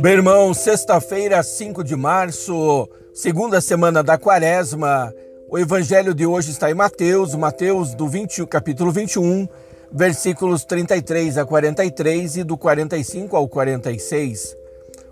[0.00, 5.14] Meu irmão, sexta-feira, 5 de março, segunda semana da quaresma.
[5.48, 9.48] O evangelho de hoje está em Mateus, Mateus do 20, capítulo 21,
[9.92, 14.56] versículos 33 a 43 e do 45 ao 46.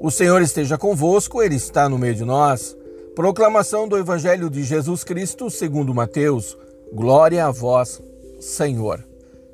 [0.00, 2.76] O Senhor esteja convosco, ele está no meio de nós.
[3.14, 6.56] Proclamação do evangelho de Jesus Cristo, segundo Mateus.
[6.92, 8.02] Glória a vós,
[8.38, 9.02] Senhor.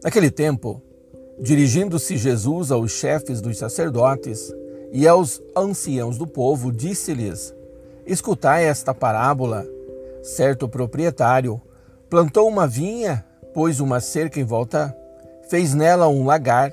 [0.03, 0.83] Naquele tempo,
[1.43, 4.55] dirigindo-se Jesus aos chefes dos sacerdotes,
[4.93, 7.53] e aos anciãos do povo disse-lhes:
[8.07, 9.67] Escutai esta parábola.
[10.23, 11.61] Certo proprietário
[12.09, 14.97] plantou uma vinha, pôs uma cerca em volta,
[15.49, 16.73] fez nela um lagar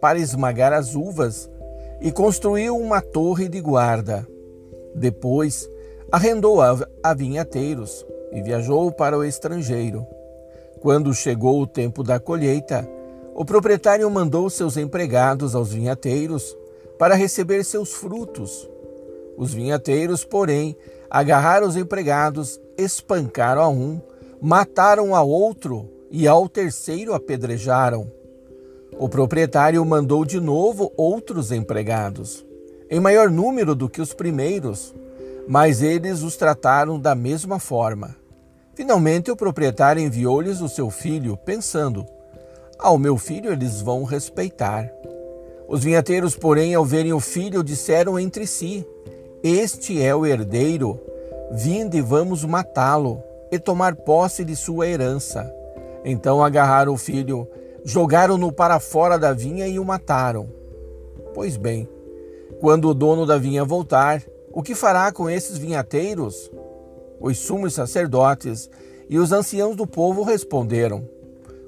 [0.00, 1.48] para esmagar as uvas
[2.00, 4.26] e construiu uma torre de guarda.
[4.94, 5.66] Depois
[6.12, 10.06] arrendou a, a vinhateiros e viajou para o estrangeiro.
[10.80, 12.86] Quando chegou o tempo da colheita,
[13.34, 16.56] o proprietário mandou seus empregados aos vinhateiros
[16.98, 18.68] para receber seus frutos.
[19.36, 20.76] Os vinhateiros, porém,
[21.08, 24.00] agarraram os empregados, espancaram a um,
[24.40, 28.10] mataram a outro e ao terceiro apedrejaram.
[28.98, 32.44] O proprietário mandou de novo outros empregados,
[32.90, 34.94] em maior número do que os primeiros,
[35.48, 38.16] mas eles os trataram da mesma forma.
[38.74, 42.04] Finalmente, o proprietário enviou-lhes o seu filho, pensando:
[42.82, 44.90] Ao meu filho eles vão respeitar.
[45.68, 48.86] Os vinhateiros, porém, ao verem o filho, disseram entre si:
[49.42, 50.98] Este é o herdeiro,
[51.52, 55.54] vinde vamos matá-lo e tomar posse de sua herança.
[56.02, 57.46] Então agarraram o filho,
[57.84, 60.48] jogaram-no para fora da vinha e o mataram.
[61.34, 61.86] Pois bem,
[62.60, 66.50] quando o dono da vinha voltar, o que fará com esses vinhateiros?
[67.20, 68.70] Os sumos sacerdotes
[69.06, 71.19] e os anciãos do povo responderam: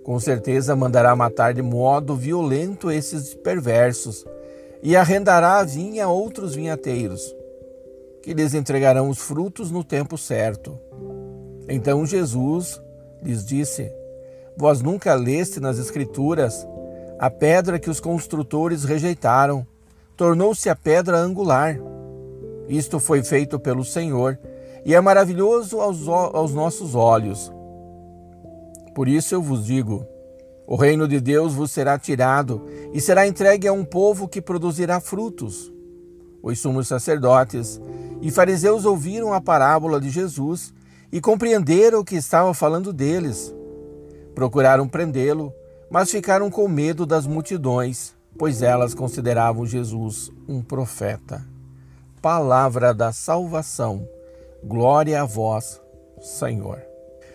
[0.02, 4.24] com certeza mandará matar de modo violento esses perversos
[4.82, 7.34] e arrendará a vinha a outros vinhateiros,
[8.22, 10.76] que lhes entregarão os frutos no tempo certo.
[11.68, 12.82] Então Jesus
[13.22, 13.92] lhes disse:
[14.56, 16.66] Vós nunca leste nas Escrituras
[17.18, 19.64] a pedra que os construtores rejeitaram,
[20.16, 21.78] tornou-se a pedra angular.
[22.68, 24.38] Isto foi feito pelo Senhor
[24.84, 27.52] e é maravilhoso aos, aos nossos olhos.
[28.94, 30.06] Por isso eu vos digo:
[30.66, 35.00] o reino de Deus vos será tirado e será entregue a um povo que produzirá
[35.00, 35.72] frutos.
[36.42, 37.80] Os sumos sacerdotes
[38.20, 40.72] e fariseus ouviram a parábola de Jesus
[41.10, 43.54] e compreenderam o que estava falando deles.
[44.34, 45.52] Procuraram prendê-lo,
[45.90, 51.44] mas ficaram com medo das multidões, pois elas consideravam Jesus um profeta.
[52.20, 54.08] Palavra da salvação.
[54.64, 55.80] Glória a vós,
[56.20, 56.91] Senhor.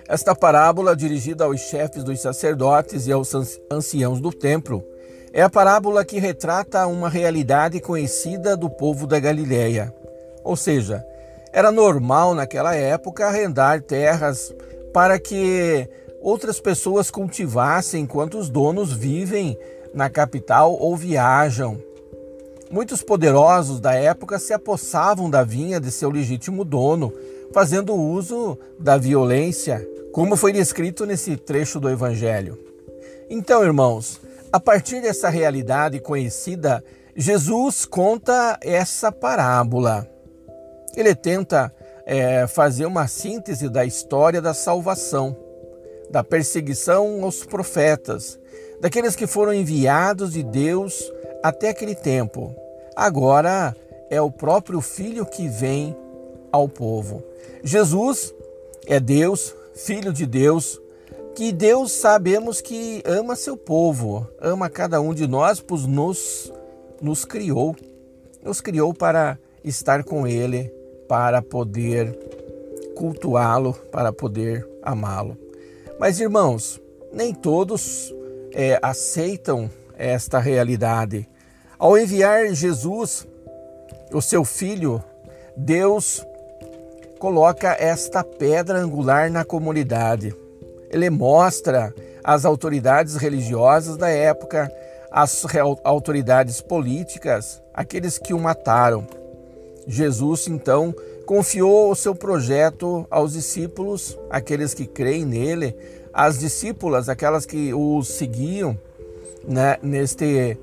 [0.07, 3.33] Esta parábola, dirigida aos chefes dos sacerdotes e aos
[3.69, 4.81] anciãos do templo,
[5.33, 9.93] é a parábola que retrata uma realidade conhecida do povo da Galiléia.
[10.45, 11.05] Ou seja,
[11.51, 14.55] era normal naquela época arrendar terras
[14.93, 15.89] para que
[16.21, 19.57] outras pessoas cultivassem enquanto os donos vivem
[19.93, 21.77] na capital ou viajam.
[22.71, 27.13] Muitos poderosos da época se apossavam da vinha de seu legítimo dono,
[27.53, 29.85] fazendo uso da violência
[30.17, 32.57] como foi descrito nesse trecho do Evangelho.
[33.29, 34.19] Então, irmãos,
[34.51, 36.83] a partir dessa realidade conhecida,
[37.15, 40.09] Jesus conta essa parábola.
[40.95, 41.71] Ele tenta
[42.03, 45.37] é, fazer uma síntese da história da salvação,
[46.09, 48.39] da perseguição aos profetas,
[48.81, 51.13] daqueles que foram enviados de Deus
[51.43, 52.55] até aquele tempo.
[52.95, 53.75] Agora
[54.09, 55.95] é o próprio Filho que vem
[56.51, 57.21] ao povo.
[57.63, 58.33] Jesus
[58.87, 60.81] é Deus, filho de Deus,
[61.35, 66.51] que Deus sabemos que ama seu povo, ama cada um de nós, pois nos,
[66.99, 67.75] nos criou,
[68.43, 70.73] nos criou para estar com Ele,
[71.07, 72.17] para poder
[72.95, 75.37] cultuá-lo, para poder amá-lo.
[75.99, 76.81] Mas irmãos,
[77.13, 78.13] nem todos
[78.53, 81.29] é, aceitam esta realidade.
[81.77, 83.27] Ao enviar Jesus,
[84.11, 85.03] o seu filho,
[85.55, 86.25] Deus
[87.17, 90.33] coloca esta pedra angular na comunidade.
[90.89, 91.93] Ele mostra
[92.23, 94.71] às autoridades religiosas da época,
[95.11, 95.43] às
[95.83, 99.05] autoridades políticas, aqueles que o mataram.
[99.87, 100.93] Jesus, então,
[101.25, 105.75] confiou o seu projeto aos discípulos, aqueles que creem nele,
[106.13, 108.77] às discípulas, aquelas que o seguiam.
[109.47, 109.77] Né?
[109.81, 110.57] Neste,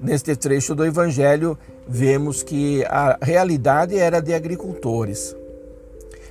[0.00, 1.58] neste trecho do Evangelho,
[1.88, 5.34] vemos que a realidade era de agricultores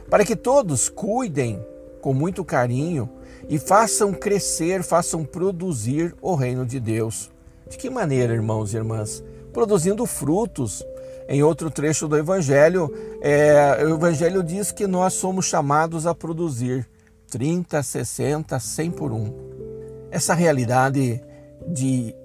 [0.09, 1.65] para que todos cuidem
[2.01, 3.09] com muito carinho
[3.49, 7.31] e façam crescer, façam produzir o reino de Deus.
[7.67, 9.23] De que maneira, irmãos e irmãs?
[9.51, 10.83] Produzindo frutos.
[11.27, 16.87] Em outro trecho do Evangelho, é, o Evangelho diz que nós somos chamados a produzir
[17.31, 19.33] 30, 60, 100 por um.
[20.11, 21.19] Essa realidade
[21.67, 22.15] de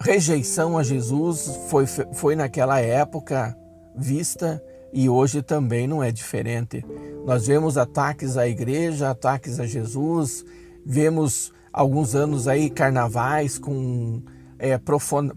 [0.00, 3.54] rejeição a Jesus foi, foi naquela época
[3.94, 6.84] vista e hoje também não é diferente.
[7.24, 10.44] Nós vemos ataques à igreja, ataques a Jesus,
[10.84, 14.22] vemos alguns anos aí carnavais com
[14.58, 14.78] é,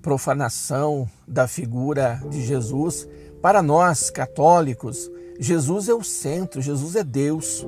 [0.01, 3.07] profanação da figura de Jesus.
[3.41, 5.09] Para nós católicos,
[5.39, 7.65] Jesus é o centro, Jesus é Deus.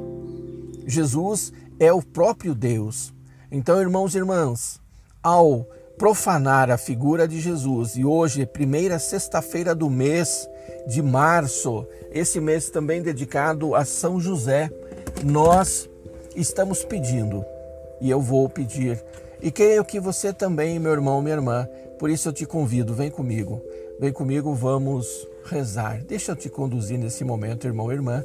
[0.86, 3.14] Jesus é o próprio Deus.
[3.52, 4.80] Então, irmãos e irmãs,
[5.22, 5.68] ao
[5.98, 10.48] profanar a figura de Jesus e hoje, primeira sexta-feira do mês,
[10.88, 14.70] de março, esse mês também dedicado a São José,
[15.24, 15.90] nós
[16.36, 17.46] estamos pedindo
[18.02, 19.04] e eu vou pedir.
[19.42, 21.68] E creio que você também, meu irmão, minha irmã,
[22.00, 23.62] por isso eu te convido, vem comigo,
[24.00, 26.04] vem comigo, vamos rezar.
[26.04, 28.24] Deixa eu te conduzir nesse momento, irmão irmã,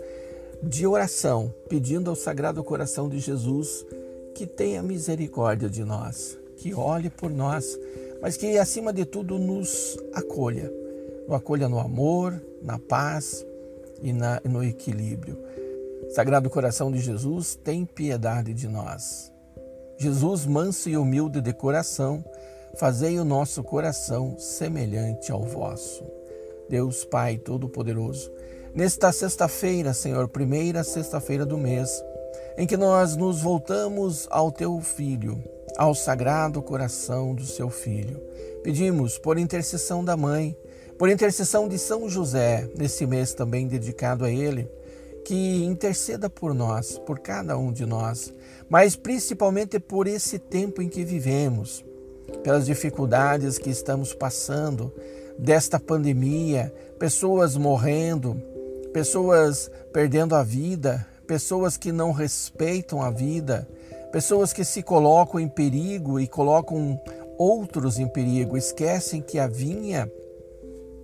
[0.62, 3.86] de oração, pedindo ao Sagrado Coração de Jesus
[4.34, 7.78] que tenha misericórdia de nós, que olhe por nós,
[8.20, 10.70] mas que acima de tudo nos acolha
[11.28, 13.46] o acolha no amor, na paz
[14.00, 15.38] e na, no equilíbrio.
[16.08, 19.30] Sagrado coração de Jesus, tem piedade de nós.
[19.98, 22.24] Jesus, manso e humilde de coração,
[22.76, 26.02] fazei o nosso coração semelhante ao vosso.
[26.66, 28.32] Deus Pai Todo-Poderoso,
[28.74, 32.02] nesta sexta-feira, Senhor, primeira sexta-feira do mês,
[32.56, 35.42] em que nós nos voltamos ao Teu Filho,
[35.78, 38.20] ao Sagrado Coração do Seu Filho,
[38.64, 40.56] pedimos, por intercessão da Mãe,
[40.98, 44.68] por intercessão de São José, nesse mês também dedicado a ele,
[45.24, 48.34] que interceda por nós, por cada um de nós,
[48.68, 51.84] mas principalmente por esse tempo em que vivemos,
[52.42, 54.92] pelas dificuldades que estamos passando,
[55.38, 58.42] desta pandemia, pessoas morrendo,
[58.92, 63.68] pessoas perdendo a vida, pessoas que não respeitam a vida,
[64.12, 67.00] pessoas que se colocam em perigo e colocam
[67.36, 70.10] outros em perigo, esquecem que a vinha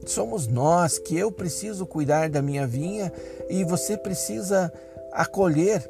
[0.06, 3.12] somos nós, que eu preciso cuidar da minha vinha
[3.48, 4.72] e você precisa
[5.12, 5.88] acolher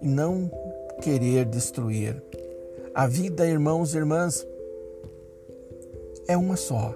[0.00, 0.50] e não
[1.00, 2.22] querer destruir.
[2.94, 4.46] A vida, irmãos e irmãs,
[6.28, 6.94] é uma só.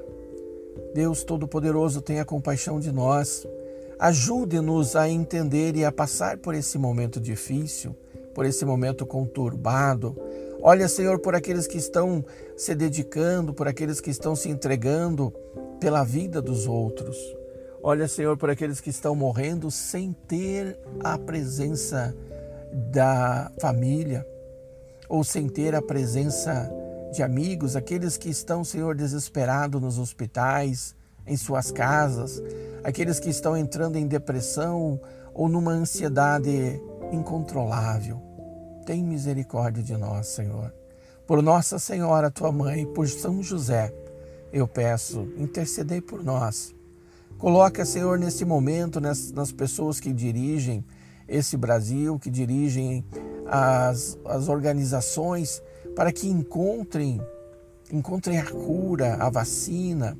[0.95, 3.47] Deus Todo-Poderoso tenha compaixão de nós.
[3.99, 7.97] Ajude-nos a entender e a passar por esse momento difícil,
[8.39, 10.17] por esse momento conturbado.
[10.63, 12.25] Olha, Senhor, por aqueles que estão
[12.57, 15.35] se dedicando, por aqueles que estão se entregando
[15.81, 17.17] pela vida dos outros.
[17.83, 22.17] Olha, Senhor, por aqueles que estão morrendo sem ter a presença
[22.93, 24.25] da família
[25.09, 26.71] ou sem ter a presença
[27.13, 30.95] de amigos, aqueles que estão, Senhor, desesperados nos hospitais,
[31.27, 32.41] em suas casas,
[32.85, 35.01] aqueles que estão entrando em depressão
[35.35, 36.81] ou numa ansiedade
[37.11, 38.28] incontrolável.
[38.89, 40.73] Tem misericórdia de nós, Senhor.
[41.27, 43.93] Por Nossa Senhora, tua mãe, por São José,
[44.51, 46.75] eu peço, intercedei por nós.
[47.37, 50.83] Coloca, Senhor, nesse momento, nas, nas pessoas que dirigem
[51.29, 53.05] esse Brasil, que dirigem
[53.47, 55.63] as, as organizações,
[55.95, 57.21] para que encontrem,
[57.93, 60.17] encontrem a cura, a vacina,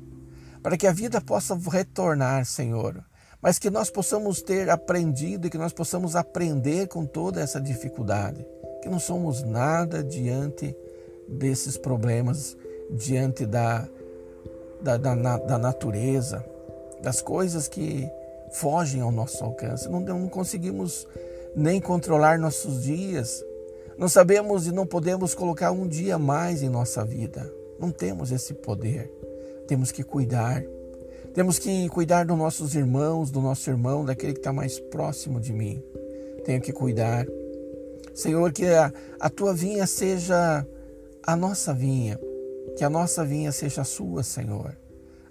[0.61, 3.03] para que a vida possa retornar, Senhor.
[3.41, 8.45] Mas que nós possamos ter aprendido e que nós possamos aprender com toda essa dificuldade,
[8.81, 10.75] que não somos nada diante
[11.27, 12.57] desses problemas,
[12.89, 13.87] diante da
[14.81, 16.43] da, da, da natureza,
[17.01, 18.09] das coisas que
[18.51, 19.89] fogem ao nosso alcance.
[19.89, 21.07] Não, não conseguimos
[21.55, 23.43] nem controlar nossos dias.
[23.97, 27.51] Não sabemos e não podemos colocar um dia mais em nossa vida.
[27.77, 29.11] Não temos esse poder.
[29.67, 30.63] Temos que cuidar.
[31.33, 35.53] Temos que cuidar dos nossos irmãos, do nosso irmão, daquele que está mais próximo de
[35.53, 35.83] mim.
[36.43, 37.25] Tenho que cuidar.
[38.13, 40.65] Senhor, que a, a tua vinha seja
[41.25, 42.19] a nossa vinha,
[42.77, 44.75] que a nossa vinha seja sua, Senhor.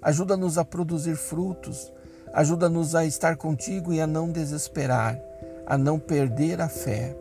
[0.00, 1.92] Ajuda-nos a produzir frutos,
[2.32, 5.20] ajuda-nos a estar contigo e a não desesperar,
[5.66, 7.16] a não perder a fé.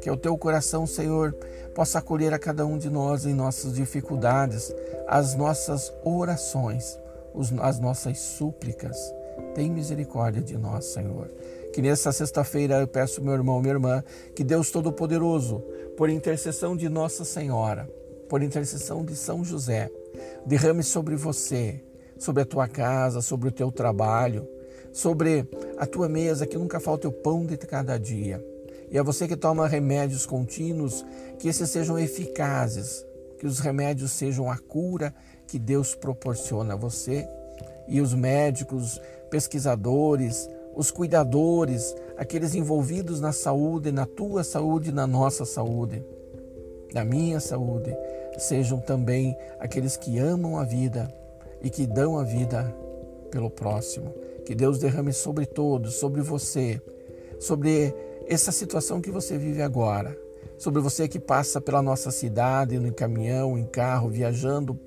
[0.00, 1.32] Que o teu coração, Senhor,
[1.74, 4.72] possa acolher a cada um de nós em nossas dificuldades,
[5.08, 6.98] as nossas orações,
[7.60, 8.96] as nossas súplicas.
[9.54, 11.28] Tem misericórdia de nós, Senhor.
[11.72, 14.04] Que nessa sexta-feira eu peço, meu irmão, minha irmã,
[14.34, 15.62] que Deus Todo-Poderoso,
[15.96, 17.88] por intercessão de Nossa Senhora,
[18.28, 19.90] por intercessão de São José,
[20.46, 21.82] derrame sobre você,
[22.18, 24.48] sobre a tua casa, sobre o teu trabalho,
[24.92, 28.44] sobre a tua mesa, que nunca falta o pão de cada dia.
[28.90, 31.04] E a você que toma remédios contínuos,
[31.38, 33.04] que esses sejam eficazes,
[33.38, 35.14] que os remédios sejam a cura
[35.46, 37.28] que Deus proporciona a você
[37.88, 45.44] e os médicos, pesquisadores, os cuidadores, aqueles envolvidos na saúde, na tua saúde, na nossa
[45.44, 46.04] saúde,
[46.92, 47.96] na minha saúde,
[48.38, 51.12] sejam também aqueles que amam a vida
[51.60, 52.72] e que dão a vida
[53.30, 54.14] pelo próximo.
[54.44, 56.80] Que Deus derrame sobre todos, sobre você,
[57.40, 57.94] sobre
[58.26, 60.16] essa situação que você vive agora,
[60.56, 64.78] sobre você que passa pela nossa cidade, no caminhão, em carro, viajando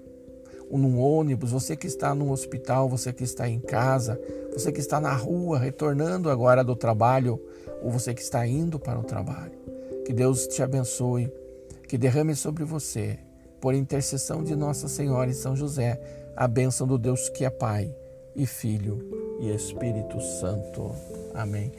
[0.78, 4.20] num ônibus, você que está no hospital, você que está em casa,
[4.54, 7.42] você que está na rua, retornando agora do trabalho,
[7.82, 9.60] ou você que está indo para o trabalho.
[10.06, 11.32] Que Deus te abençoe,
[11.88, 13.20] que derrame sobre você,
[13.60, 16.00] por intercessão de Nossa Senhora e São José,
[16.36, 17.94] a bênção do Deus que é Pai
[18.36, 19.00] e Filho
[19.40, 20.92] e Espírito Santo.
[21.34, 21.72] Amém.